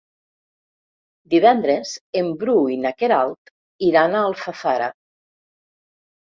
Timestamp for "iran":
3.93-4.19